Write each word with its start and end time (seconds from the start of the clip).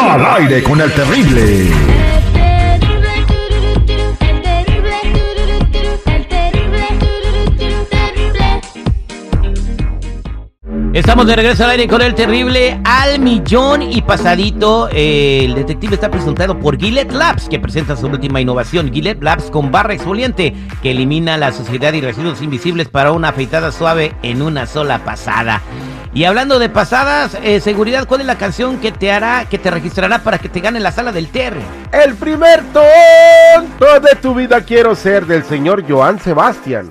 Al 0.00 0.24
aire 0.24 0.62
con 0.62 0.80
el 0.80 0.92
terrible. 0.92 1.70
Estamos 10.94 11.26
de 11.26 11.34
regreso 11.34 11.64
al 11.64 11.70
aire 11.70 11.88
con 11.88 12.00
el 12.00 12.14
terrible 12.14 12.80
al 12.84 13.18
millón 13.18 13.82
y 13.82 14.00
pasadito. 14.02 14.88
Eh, 14.92 15.44
el 15.44 15.54
detective 15.56 15.96
está 15.96 16.10
presentado 16.12 16.60
por 16.60 16.78
Gillette 16.78 17.12
Labs, 17.12 17.48
que 17.48 17.58
presenta 17.58 17.96
su 17.96 18.06
última 18.06 18.40
innovación. 18.40 18.92
Gillette 18.92 19.22
Labs 19.22 19.50
con 19.50 19.72
barra 19.72 19.94
exfoliante, 19.94 20.54
que 20.80 20.92
elimina 20.92 21.36
la 21.36 21.50
suciedad 21.52 21.92
y 21.92 22.00
residuos 22.00 22.40
invisibles 22.40 22.88
para 22.88 23.10
una 23.10 23.30
afeitada 23.30 23.72
suave 23.72 24.14
en 24.22 24.42
una 24.42 24.66
sola 24.66 25.04
pasada. 25.04 25.60
Y 26.14 26.24
hablando 26.24 26.58
de 26.58 26.70
pasadas, 26.70 27.36
eh, 27.42 27.60
seguridad, 27.60 28.08
¿cuál 28.08 28.22
es 28.22 28.26
la 28.26 28.38
canción 28.38 28.80
que 28.80 28.92
te 28.92 29.12
hará, 29.12 29.44
que 29.44 29.58
te 29.58 29.70
registrará 29.70 30.20
para 30.20 30.38
que 30.38 30.48
te 30.48 30.60
gane 30.60 30.80
la 30.80 30.90
sala 30.90 31.12
del 31.12 31.28
Terry? 31.28 31.60
El 31.92 32.14
primer 32.14 32.62
tonto 32.72 34.00
de 34.00 34.16
tu 34.16 34.34
vida 34.34 34.62
quiero 34.62 34.94
ser 34.94 35.26
del 35.26 35.44
señor 35.44 35.84
Joan 35.86 36.18
Sebastián. 36.18 36.90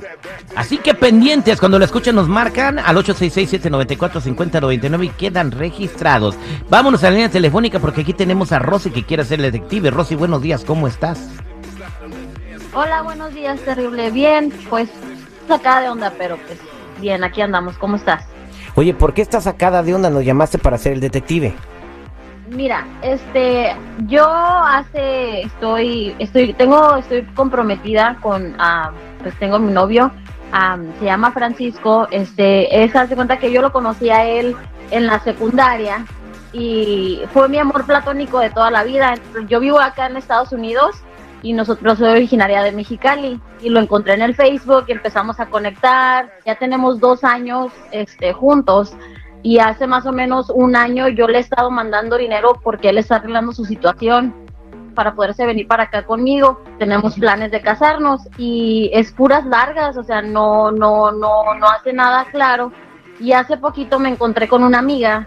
Así 0.56 0.78
que 0.78 0.94
pendientes, 0.94 1.60
cuando 1.60 1.80
lo 1.80 1.86
escuchen 1.86 2.14
nos 2.16 2.28
marcan 2.28 2.78
al 2.78 2.96
866-794-5099 2.98 5.06
y 5.06 5.10
quedan 5.10 5.50
registrados. 5.52 6.36
Vámonos 6.70 7.04
a 7.04 7.08
la 7.08 7.14
línea 7.14 7.30
telefónica 7.30 7.80
porque 7.80 8.02
aquí 8.02 8.14
tenemos 8.14 8.52
a 8.52 8.60
Rosy 8.60 8.92
que 8.92 9.04
quiere 9.04 9.26
ser 9.26 9.42
detective. 9.42 9.90
Rosy, 9.90 10.14
buenos 10.14 10.44
días, 10.44 10.64
¿cómo 10.64 10.88
estás? 10.88 11.28
Hola, 12.74 13.02
buenos 13.02 13.34
días, 13.34 13.60
terrible. 13.62 14.12
Bien, 14.12 14.54
pues 14.70 14.90
sacada 15.48 15.82
de 15.82 15.90
onda, 15.90 16.14
pero 16.18 16.38
pues 16.38 16.60
bien, 17.02 17.24
aquí 17.24 17.42
andamos. 17.42 17.80
¿Cómo 17.80 17.96
estás? 17.96 18.24
Oye, 18.78 18.94
¿por 18.94 19.16
qué 19.16 19.24
estás 19.24 19.46
sacada 19.46 19.82
de 19.82 19.96
onda? 19.96 20.12
Nos 20.12 20.24
llamaste 20.24 20.60
para 20.60 20.78
ser 20.78 20.94
el 20.94 21.00
detective. 21.00 21.52
Mira, 22.48 22.86
este, 23.02 23.76
yo 24.06 24.24
hace, 24.30 25.42
estoy, 25.42 26.16
estoy, 26.20 26.54
tengo, 26.54 26.96
estoy 26.96 27.24
comprometida 27.34 28.20
con, 28.22 28.54
ah, 28.60 28.92
pues 29.24 29.34
tengo 29.40 29.58
mi 29.58 29.74
novio, 29.74 30.12
ah, 30.52 30.78
se 31.00 31.06
llama 31.06 31.32
Francisco, 31.32 32.08
este, 32.12 32.84
es, 32.84 32.96
hace 32.96 33.16
cuenta 33.16 33.40
que 33.40 33.52
yo 33.52 33.64
lo 33.64 33.74
conocí 33.74 34.12
a 34.12 34.26
él 34.26 34.56
en 34.92 35.08
la 35.08 35.22
secundaria 35.22 36.06
y 36.54 37.22
fue 37.34 37.50
mi 37.50 37.58
amor 37.58 37.84
platónico 37.84 38.40
de 38.40 38.52
toda 38.52 38.70
la 38.70 38.84
vida. 38.84 39.16
Yo 39.50 39.60
vivo 39.60 39.80
acá 39.80 40.06
en 40.06 40.18
Estados 40.18 40.52
Unidos 40.52 40.98
y 41.48 41.54
nosotros 41.54 41.98
soy 41.98 42.10
originaria 42.10 42.62
de 42.62 42.74
Mexicali 42.74 43.40
y 43.62 43.70
lo 43.70 43.80
encontré 43.80 44.16
en 44.16 44.22
el 44.22 44.36
Facebook 44.36 44.84
y 44.88 44.92
empezamos 44.92 45.40
a 45.40 45.46
conectar. 45.46 46.30
Ya 46.46 46.56
tenemos 46.56 47.00
dos 47.00 47.24
años 47.24 47.72
este, 47.92 48.34
juntos 48.34 48.94
y 49.44 49.60
hace 49.60 49.88
más 49.88 50.06
o 50.06 50.12
menos 50.12 50.50
un 50.50 50.76
año 50.76 51.08
yo 51.08 51.26
le 51.26 51.38
he 51.38 51.42
estado 51.42 51.72
mandando 51.72 52.18
dinero 52.18 52.60
porque 52.62 52.90
él 52.90 52.98
está 52.98 53.16
arreglando 53.16 53.54
su 53.54 53.64
situación 53.64 54.36
para 54.94 55.16
poderse 55.16 55.46
venir 55.46 55.70
para 55.70 55.84
acá 55.84 56.06
conmigo. 56.06 56.62
Tenemos 56.80 57.16
planes 57.16 57.50
de 57.52 57.62
casarnos 57.62 58.28
y 58.38 58.90
es 58.92 59.14
puras 59.14 59.46
largas, 59.46 59.96
o 59.96 60.04
sea, 60.04 60.22
no, 60.22 60.70
no, 60.72 61.14
no, 61.14 61.54
no 61.54 61.70
hace 61.70 61.94
nada 61.94 62.26
claro. 62.26 62.74
Y 63.22 63.32
hace 63.32 63.56
poquito 63.56 64.00
me 64.00 64.10
encontré 64.10 64.50
con 64.50 64.66
una 64.66 64.80
amiga 64.80 65.26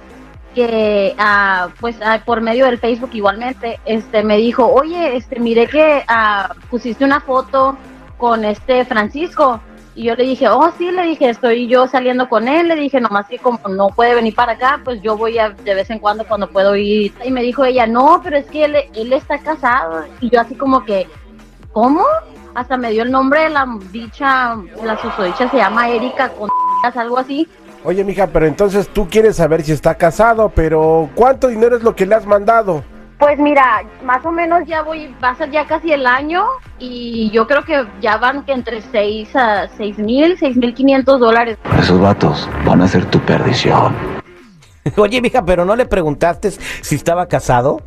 que 0.54 1.14
ah, 1.18 1.68
pues 1.80 1.96
ah, 2.02 2.20
por 2.24 2.40
medio 2.40 2.66
del 2.66 2.78
Facebook 2.78 3.10
igualmente 3.12 3.80
este 3.84 4.22
me 4.22 4.36
dijo 4.36 4.66
oye 4.66 5.16
este 5.16 5.38
miré 5.40 5.66
que 5.66 6.04
ah, 6.08 6.54
pusiste 6.70 7.04
una 7.04 7.20
foto 7.20 7.76
con 8.16 8.44
este 8.44 8.84
Francisco 8.84 9.60
y 9.94 10.04
yo 10.04 10.14
le 10.14 10.24
dije 10.24 10.48
oh 10.48 10.72
sí 10.76 10.90
le 10.90 11.04
dije 11.04 11.30
estoy 11.30 11.66
yo 11.68 11.86
saliendo 11.86 12.28
con 12.28 12.48
él 12.48 12.68
le 12.68 12.76
dije 12.76 13.00
nomás 13.00 13.26
que 13.26 13.38
como 13.38 13.60
no 13.68 13.88
puede 13.88 14.14
venir 14.14 14.34
para 14.34 14.52
acá 14.52 14.80
pues 14.84 15.00
yo 15.02 15.16
voy 15.16 15.38
a 15.38 15.50
de 15.50 15.74
vez 15.74 15.90
en 15.90 15.98
cuando 15.98 16.26
cuando 16.26 16.48
puedo 16.48 16.76
ir 16.76 17.12
y 17.24 17.30
me 17.30 17.42
dijo 17.42 17.64
ella 17.64 17.86
no 17.86 18.20
pero 18.22 18.36
es 18.36 18.46
que 18.46 18.64
él, 18.64 18.76
él 18.94 19.12
está 19.12 19.38
casado 19.38 20.04
y 20.20 20.30
yo 20.30 20.40
así 20.40 20.54
como 20.54 20.84
que 20.84 21.06
cómo 21.72 22.04
hasta 22.54 22.76
me 22.76 22.90
dio 22.90 23.02
el 23.02 23.10
nombre 23.10 23.42
de 23.42 23.50
la 23.50 23.66
dicha 23.92 24.56
la 24.84 25.00
susodicha 25.00 25.48
se 25.50 25.56
llama 25.56 25.88
Erika 25.88 26.30
con 26.30 26.50
algo 26.94 27.18
así 27.18 27.48
Oye, 27.84 28.04
mija, 28.04 28.26
pero 28.26 28.46
entonces 28.46 28.88
tú 28.88 29.08
quieres 29.08 29.36
saber 29.36 29.62
si 29.62 29.72
está 29.72 29.94
casado, 29.94 30.50
pero 30.54 31.08
¿cuánto 31.14 31.48
dinero 31.48 31.76
es 31.76 31.82
lo 31.82 31.96
que 31.96 32.04
le 32.06 32.14
has 32.14 32.26
mandado? 32.26 32.84
Pues 33.18 33.38
mira, 33.38 33.82
más 34.04 34.24
o 34.24 34.32
menos 34.32 34.62
ya 34.66 34.82
voy, 34.82 35.14
va 35.22 35.30
a 35.30 35.34
ser 35.36 35.50
ya 35.50 35.66
casi 35.66 35.92
el 35.92 36.06
año 36.06 36.42
y 36.78 37.30
yo 37.30 37.46
creo 37.46 37.64
que 37.64 37.86
ya 38.00 38.16
van 38.16 38.44
que 38.44 38.52
entre 38.52 38.80
6 38.82 39.34
a 39.36 39.68
6 39.76 39.98
mil, 39.98 40.36
6 40.38 40.56
mil 40.56 40.74
500 40.74 41.20
dólares. 41.20 41.58
Esos 41.78 42.00
vatos 42.00 42.48
van 42.66 42.80
a 42.82 42.88
ser 42.88 43.04
tu 43.06 43.18
perdición. 43.20 43.94
Oye, 44.96 45.20
mija, 45.20 45.44
pero 45.44 45.64
no 45.64 45.76
le 45.76 45.84
preguntaste 45.86 46.50
si 46.50 46.94
estaba 46.94 47.26
casado. 47.26 47.80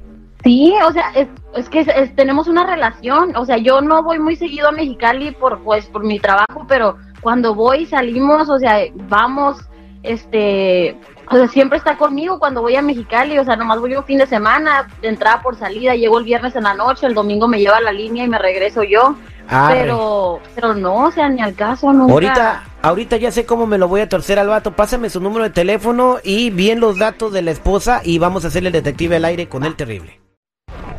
Sí, 0.44 0.74
o 0.88 0.92
sea, 0.92 1.12
es, 1.16 1.28
es 1.56 1.70
que 1.70 1.80
es- 1.81 1.88
es- 1.88 2.16
tenemos 2.16 2.48
una 2.48 2.66
relación, 2.66 3.36
o 3.36 3.46
sea, 3.46 3.58
yo 3.58 3.81
no 3.81 4.04
voy 4.04 4.20
muy 4.20 4.36
seguido 4.36 4.68
a 4.70 4.72
Mexicali 4.72 5.31
por 5.31 5.60
pues 5.64 5.86
por 5.88 6.04
mi 6.04 6.20
trabajo, 6.20 6.66
pero 6.68 6.98
cuando 7.22 7.56
voy 7.56 7.86
salimos, 7.86 8.50
o 8.50 8.60
sea, 8.60 8.80
vamos, 9.08 9.58
este, 10.03 10.97
o 11.31 11.36
sea, 11.36 11.47
siempre 11.47 11.78
está 11.78 11.97
conmigo 11.97 12.38
cuando 12.38 12.62
voy 12.62 12.75
a 12.75 12.81
Mexicali, 12.81 13.40
o 13.40 13.46
sea, 13.46 13.56
nomás 13.56 13.80
voy 13.80 13.96
un 13.96 14.03
fin 14.03 14.18
de 14.18 14.28
semana, 14.28 14.88
de 15.02 15.08
entrada 15.08 15.41
por 15.41 15.58
salida, 15.58 15.96
llego 15.96 16.19
el 16.19 16.25
viernes 16.25 16.56
en 16.56 16.64
la 16.64 16.74
noche, 16.74 17.08
el 17.08 17.14
domingo 17.14 17.47
me 17.47 17.59
lleva 17.59 17.78
a 17.78 17.81
la 17.81 17.91
línea 17.91 18.25
y 18.25 18.28
me 18.28 18.38
regreso 18.38 18.84
yo, 18.84 19.16
Arre. 19.47 19.81
pero, 19.81 20.40
pero 20.53 20.74
no, 20.74 21.06
o 21.06 21.12
sea, 21.12 21.30
ni 21.30 21.42
al 21.42 21.56
caso, 21.56 21.92
nunca. 21.94 22.13
Ahorita, 22.13 22.63
ahorita 22.81 23.18
ya 23.18 23.31
sé 23.31 23.46
cómo 23.46 23.66
me 23.66 23.78
lo 23.78 23.88
voy 23.88 24.02
a 24.02 24.09
torcer 24.09 24.40
al 24.40 24.47
vato. 24.50 24.75
Pásame 24.75 25.09
su 25.09 25.22
número 25.22 25.46
de 25.46 25.50
teléfono 25.50 26.18
y 26.24 26.50
bien 26.50 26.80
los 26.80 27.00
datos 27.00 27.31
de 27.31 27.42
la 27.42 27.52
esposa 27.52 28.02
y 28.03 28.19
vamos 28.19 28.44
a 28.44 28.50
hacerle 28.50 28.68
el 28.69 28.74
detective 28.74 29.16
al 29.16 29.25
aire 29.25 29.47
con 29.47 29.63
el 29.63 29.75
terrible. 29.75 30.19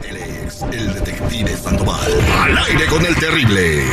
Él 0.08 0.16
es 0.16 0.62
el 0.62 0.94
detective 0.94 1.56
Sandoval. 1.56 2.12
Al 2.42 2.58
aire 2.58 2.86
con 2.86 3.04
el 3.04 3.14
terrible. 3.16 3.84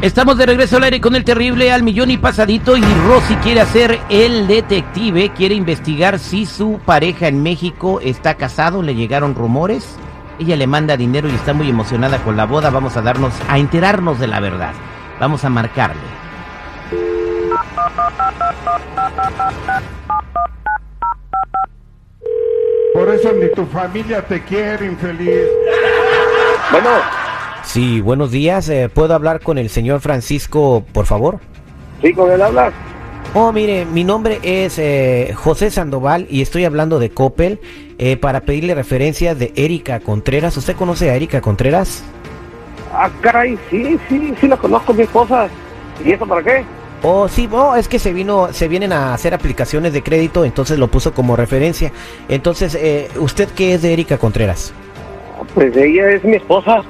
Estamos 0.00 0.38
de 0.38 0.46
regreso 0.46 0.76
al 0.76 0.84
aire 0.84 1.00
con 1.00 1.16
el 1.16 1.24
terrible 1.24 1.72
al 1.72 1.82
millón 1.82 2.12
y 2.12 2.18
pasadito 2.18 2.76
y 2.76 2.82
Rosy 3.08 3.34
quiere 3.42 3.60
hacer 3.60 3.98
el 4.08 4.46
detective, 4.46 5.32
quiere 5.32 5.56
investigar 5.56 6.20
si 6.20 6.46
su 6.46 6.78
pareja 6.86 7.26
en 7.26 7.42
México 7.42 7.98
está 8.00 8.34
casado, 8.36 8.80
le 8.80 8.94
llegaron 8.94 9.34
rumores, 9.34 9.96
ella 10.38 10.54
le 10.54 10.68
manda 10.68 10.96
dinero 10.96 11.28
y 11.28 11.34
está 11.34 11.52
muy 11.52 11.68
emocionada 11.68 12.18
con 12.18 12.36
la 12.36 12.46
boda, 12.46 12.70
vamos 12.70 12.96
a 12.96 13.02
darnos, 13.02 13.34
a 13.48 13.58
enterarnos 13.58 14.20
de 14.20 14.28
la 14.28 14.38
verdad, 14.38 14.72
vamos 15.18 15.44
a 15.44 15.50
marcarle. 15.50 16.00
Por 22.94 23.08
eso 23.08 23.32
ni 23.32 23.52
tu 23.52 23.66
familia 23.66 24.24
te 24.24 24.44
quiere, 24.44 24.86
infeliz. 24.86 25.48
Bueno, 26.70 26.90
Sí, 27.64 28.00
buenos 28.00 28.30
días, 28.30 28.68
eh, 28.68 28.88
¿puedo 28.92 29.14
hablar 29.14 29.40
con 29.40 29.58
el 29.58 29.68
señor 29.68 30.00
Francisco, 30.00 30.84
por 30.92 31.06
favor? 31.06 31.38
sí, 32.02 32.12
con 32.12 32.30
él 32.30 32.40
hablas. 32.40 32.72
Oh, 33.34 33.52
mire, 33.52 33.84
mi 33.84 34.04
nombre 34.04 34.38
es 34.42 34.78
eh, 34.78 35.32
José 35.34 35.70
Sandoval 35.70 36.26
y 36.30 36.40
estoy 36.40 36.64
hablando 36.64 36.98
de 36.98 37.10
Coppel 37.10 37.60
eh, 37.98 38.16
para 38.16 38.40
pedirle 38.40 38.74
referencias 38.74 39.38
de 39.38 39.52
Erika 39.54 40.00
Contreras. 40.00 40.56
¿Usted 40.56 40.74
conoce 40.76 41.10
a 41.10 41.14
Erika 41.14 41.42
Contreras? 41.42 42.02
Ah, 42.92 43.10
caray, 43.20 43.58
sí, 43.68 43.98
sí, 44.08 44.34
sí 44.40 44.48
la 44.48 44.56
conozco, 44.56 44.94
mi 44.94 45.02
esposa. 45.02 45.48
¿Y 46.02 46.12
eso 46.12 46.26
para 46.26 46.42
qué? 46.42 46.64
Oh, 47.02 47.28
sí, 47.28 47.48
oh, 47.52 47.76
es 47.76 47.86
que 47.86 47.98
se 47.98 48.14
vino, 48.14 48.52
se 48.52 48.66
vienen 48.66 48.92
a 48.92 49.12
hacer 49.12 49.34
aplicaciones 49.34 49.92
de 49.92 50.02
crédito, 50.02 50.44
entonces 50.44 50.78
lo 50.78 50.88
puso 50.88 51.12
como 51.12 51.36
referencia. 51.36 51.92
Entonces, 52.28 52.74
eh, 52.74 53.08
¿usted 53.18 53.48
qué 53.50 53.74
es 53.74 53.82
de 53.82 53.92
Erika 53.92 54.16
Contreras? 54.16 54.72
Pues 55.54 55.76
ella 55.76 56.12
es 56.12 56.24
mi 56.24 56.36
esposa. 56.36 56.82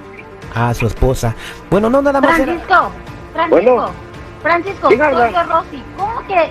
Ah, 0.55 0.73
su 0.75 0.87
esposa. 0.87 1.35
Bueno, 1.71 1.89
no, 1.91 2.03
nada 2.03 2.21
más 2.21 2.39
era... 2.39 2.47
Francisco, 2.55 2.91
Francisco, 3.33 3.51
Bueno. 3.75 3.91
Francisco, 4.43 4.89
soy 4.89 4.99
yo, 4.99 5.43
Rosy. 5.45 5.85
¿Cómo 5.97 6.27
que, 6.27 6.51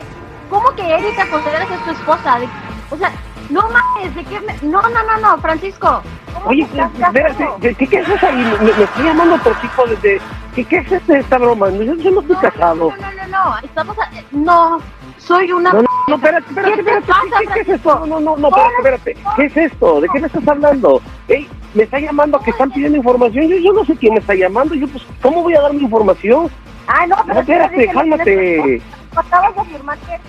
cómo 0.50 0.76
que 0.76 0.94
Erika 0.94 1.26
Contreras 1.30 1.68
es 1.72 1.84
tu 1.86 1.92
esposa? 1.92 2.40
De- 2.40 2.50
o 2.92 2.98
sea, 2.98 3.12
no 3.50 3.62
mames, 3.70 4.16
¿de 4.16 4.24
qué 4.26 4.40
me- 4.42 4.58
No, 4.70 4.82
no, 4.82 4.90
no, 5.04 5.18
no, 5.20 5.38
Francisco. 5.42 6.02
¿cómo 6.34 6.48
Oye, 6.48 6.68
que 6.68 6.82
espérate, 6.82 7.22
casado? 7.24 7.58
¿qué, 7.60 8.00
haces 8.00 8.24
ahí? 8.24 8.58
Me, 8.62 8.72
me 8.74 8.84
estoy 8.84 9.04
llamando 9.06 9.36
otro 9.36 9.54
tipo 9.62 9.86
de... 9.88 10.22
¿Qué, 10.56 10.66
qué 10.66 10.78
es 10.78 10.92
este- 10.92 11.20
esta 11.20 11.38
broma? 11.38 11.70
Yo, 11.70 11.94
yo 11.96 12.12
no 12.12 12.22
estoy 12.22 12.36
No, 12.36 12.42
casado. 12.42 12.76
No, 12.76 12.90
no, 12.90 13.12
no, 13.14 13.28
no, 13.28 13.58
estamos... 13.64 13.98
a- 14.00 14.10
no, 14.32 14.80
soy 15.18 15.52
una... 15.52 15.74
No, 15.74 15.82
no, 15.82 15.88
no, 16.10 16.16
espérate, 16.16 16.46
espérate, 16.50 16.76
¿Qué 16.76 16.84
te 16.84 16.90
espérate. 16.98 17.08
pasa, 17.08 17.40
¿Qué, 17.40 17.48
qué 17.54 17.60
es 17.62 17.70
esto? 17.70 18.00
No, 18.00 18.06
no, 18.06 18.20
no, 18.20 18.38
no, 18.38 18.48
espérate, 18.50 19.12
espérate. 19.12 19.18
¿Qué 19.36 19.46
es 19.46 19.58
esto? 19.72 20.02
¿De 20.02 20.08
qué 20.10 20.20
me 20.20 20.28
estás 20.28 20.48
hablando? 20.48 21.02
Ey, 21.28 21.50
me 21.74 21.84
está 21.84 22.00
llamando 22.00 22.40
que 22.42 22.52
están 22.52 22.72
pidiendo 22.72 22.98
información. 22.98 23.48
Yo, 23.48 23.58
yo 23.58 23.74
no 23.74 23.86
sé 23.86 23.96
quién 23.98 24.14
me 24.14 24.20
está 24.20 24.34
llamando. 24.36 24.76
Yo, 24.76 24.88
pues, 24.88 25.04
¿cómo 25.22 25.44
voy 25.44 25.54
a 25.56 25.62
dar 25.62 25.74
mi 25.74 25.84
información? 25.84 26.50
Ah, 26.88 27.06
no, 27.08 27.16
No, 27.26 27.40
espérate, 27.40 27.88
cálmate. 27.88 28.82
Acabas 29.16 29.56
de 29.56 29.62
afirmar 29.62 29.98
que 30.00 30.14
es 30.16 30.22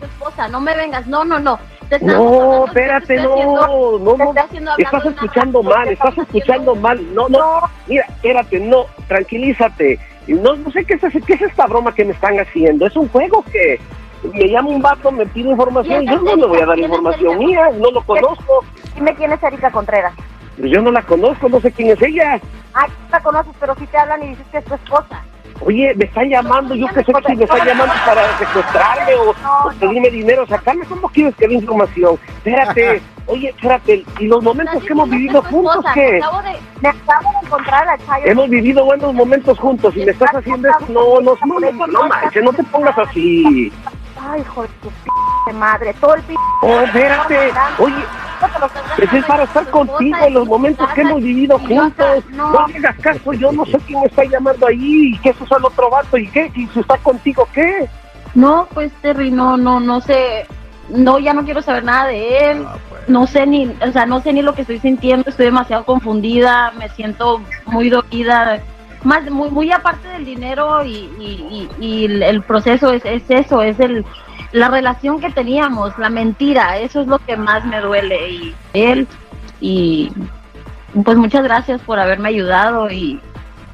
tu 0.00 0.04
esposa, 0.06 0.48
no 0.48 0.60
me 0.60 0.76
vengas, 0.76 1.06
no, 1.06 1.24
no, 1.24 1.38
no. 1.40 1.58
No, 2.02 2.66
espérate, 2.66 3.16
no, 3.16 3.32
haciendo- 3.32 3.98
no, 3.98 4.14
no, 4.14 4.32
estás 4.76 5.06
escuchando 5.06 5.62
mal, 5.62 5.86
te 5.86 5.94
estás 5.94 6.18
escuchando 6.18 6.74
mal, 6.76 7.14
no, 7.14 7.28
no, 7.30 7.38
mira, 7.86 8.04
espérate, 8.08 8.60
no, 8.60 8.84
tranquilízate, 9.06 9.98
no, 10.26 10.54
no 10.56 10.70
sé 10.70 10.84
qué 10.84 10.94
es, 10.94 11.00
qué 11.24 11.32
es 11.32 11.40
esta 11.42 11.66
broma 11.66 11.94
que 11.94 12.04
me 12.04 12.12
están 12.12 12.38
haciendo, 12.38 12.86
es 12.86 12.94
un 12.94 13.08
juego 13.08 13.42
que 13.50 13.80
me 14.34 14.48
llama 14.50 14.68
un 14.68 14.82
vato, 14.82 15.10
me 15.10 15.24
pide 15.26 15.48
información, 15.48 16.04
yo 16.04 16.20
no 16.20 16.36
le 16.36 16.46
voy 16.46 16.60
a 16.60 16.66
dar 16.66 16.78
información 16.78 17.38
mía, 17.38 17.70
no 17.78 17.90
lo 17.90 18.02
conozco, 18.02 18.64
Dime 18.94 19.14
quién 19.14 19.32
es 19.32 19.42
Erika 19.42 19.70
Contreras. 19.70 20.12
Yo 20.62 20.82
no 20.82 20.90
la 20.90 21.02
conozco, 21.02 21.48
no 21.48 21.60
sé 21.60 21.72
quién 21.72 21.90
es 21.90 22.02
ella, 22.02 22.40
Ah, 22.74 22.86
tú 22.86 22.92
la 23.10 23.20
conoces, 23.20 23.52
pero 23.58 23.74
si 23.76 23.86
te 23.86 23.98
hablan 23.98 24.22
y 24.22 24.28
dices 24.28 24.46
que 24.52 24.58
es 24.58 24.64
tu 24.64 24.74
esposa. 24.74 25.22
oye, 25.60 25.92
me 25.96 26.04
están 26.04 26.28
llamando, 26.28 26.74
yo 26.74 26.86
qué 26.88 27.02
sé 27.02 27.12
si 27.26 27.36
me 27.36 27.44
están 27.44 27.66
llamando 27.66 27.94
para 28.06 28.38
secuestrarme 28.38 29.14
o, 29.16 29.30
o 29.30 29.72
pedirme 29.80 30.10
dinero, 30.10 30.46
sacarme, 30.46 30.84
¿cómo 30.86 31.08
quieres 31.08 31.34
que 31.36 31.48
dé 31.48 31.54
información? 31.54 32.16
Espérate, 32.36 33.02
oye, 33.26 33.48
espérate, 33.48 34.04
y 34.20 34.26
los 34.26 34.42
momentos 34.44 34.82
que 34.84 34.92
hemos 34.92 35.08
vivido 35.10 35.42
juntos, 35.42 35.84
¿qué? 35.94 36.18
Acabo 36.18 36.42
de, 36.42 36.56
Me 36.82 36.88
acabo 36.90 37.30
de 37.40 37.46
encontrar 37.46 37.88
a 37.88 37.98
Chayo. 37.98 38.26
Hemos 38.26 38.48
vivido 38.48 38.84
buenos 38.84 39.12
momentos 39.14 39.58
juntos 39.58 39.96
y 39.96 40.04
me 40.04 40.12
estás 40.12 40.34
haciendo 40.34 40.68
esto. 40.68 40.86
No, 40.90 41.20
no, 41.20 41.34
no, 41.44 41.60
no, 41.72 41.86
no 41.86 42.06
manches, 42.08 42.42
no 42.44 42.52
te 42.52 42.62
pongas 42.64 42.96
así. 42.98 43.72
Ay, 44.20 44.40
hijo 44.42 44.62
de 44.62 44.68
tu 44.82 44.88
p 45.46 45.52
madre. 45.54 45.94
Todo 46.00 46.14
el 46.14 46.22
p. 46.22 46.34
Oh, 46.62 46.80
espérate. 46.80 47.52
Oye, 47.78 47.94
pues 48.96 49.12
es 49.12 49.24
para 49.24 49.44
estar 49.44 49.68
contigo 49.70 50.16
en 50.26 50.34
los 50.34 50.46
momentos 50.46 50.88
que 50.92 51.00
hemos 51.02 51.22
vivido 51.22 51.58
juntos. 51.58 52.24
No 52.30 52.58
hagas 52.58 52.96
caso, 52.98 53.32
yo 53.32 53.52
no 53.52 53.64
sé 53.66 53.78
quién 53.86 54.00
me 54.00 54.06
está 54.06 54.24
llamando 54.24 54.66
ahí. 54.66 55.12
¿Y 55.14 55.18
qué 55.18 55.30
es 55.30 55.40
eso 55.40 55.56
al 55.56 55.64
otro 55.64 55.90
vato? 55.90 56.16
¿Y 56.16 56.28
qué? 56.28 56.50
¿Y 56.54 56.66
si 56.68 56.80
está 56.80 56.96
contigo 56.98 57.48
qué? 57.52 57.88
No, 58.34 58.68
pues 58.74 58.92
Terry, 59.00 59.30
no, 59.30 59.56
no, 59.56 59.80
no 59.80 60.00
sé, 60.00 60.46
no, 60.90 61.18
ya 61.18 61.32
no 61.32 61.44
quiero 61.44 61.62
saber 61.62 61.84
nada 61.84 62.06
de 62.08 62.50
él, 62.50 62.66
no 63.06 63.26
sé 63.26 63.46
ni, 63.46 63.66
o 63.66 63.92
sea, 63.92 64.06
no 64.06 64.20
sé 64.20 64.32
ni 64.32 64.42
lo 64.42 64.54
que 64.54 64.62
estoy 64.62 64.78
sintiendo, 64.78 65.28
estoy 65.28 65.46
demasiado 65.46 65.84
confundida, 65.84 66.72
me 66.78 66.88
siento 66.90 67.40
muy 67.66 67.90
dolida, 67.90 68.60
más, 69.04 69.30
muy, 69.30 69.50
muy 69.50 69.72
aparte 69.72 70.08
del 70.08 70.24
dinero 70.24 70.84
y, 70.84 71.68
el, 71.80 72.42
proceso 72.42 72.92
es, 72.92 73.04
es 73.04 73.22
eso, 73.28 73.62
es 73.62 73.78
el, 73.80 74.04
la 74.52 74.68
relación 74.68 75.20
que 75.20 75.30
teníamos, 75.30 75.96
la 75.98 76.10
mentira, 76.10 76.78
eso 76.78 77.00
es 77.00 77.06
lo 77.06 77.18
que 77.18 77.36
más 77.36 77.64
me 77.64 77.80
duele 77.80 78.30
y 78.30 78.54
él, 78.72 79.06
y 79.60 80.10
pues 81.04 81.16
muchas 81.16 81.42
gracias 81.42 81.80
por 81.82 81.98
haberme 81.98 82.30
ayudado 82.30 82.90
y, 82.90 83.20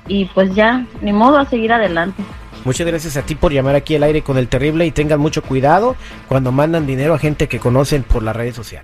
y 0.09 0.27
pues 0.27 0.55
ya, 0.55 0.85
ni 1.01 1.13
modo 1.13 1.39
a 1.39 1.47
seguir 1.47 1.73
adelante. 1.73 2.23
Muchas 2.65 2.87
gracias 2.87 3.17
a 3.19 3.23
ti 3.23 3.35
por 3.35 3.53
llamar 3.53 3.75
aquí 3.75 3.95
al 3.95 4.03
aire 4.05 4.23
con 4.23 4.39
el 4.39 4.49
terrible 4.49 4.87
y 4.87 4.91
tengan 4.91 5.21
mucho 5.21 5.43
cuidado 5.43 5.97
cuando 6.29 6.51
mandan 6.51 6.87
dinero 6.87 7.13
a 7.13 7.19
gente 7.19 7.47
que 7.47 7.59
conocen 7.59 8.03
por 8.03 8.23
las 8.23 8.35
redes 8.35 8.55
sociales. 8.55 8.83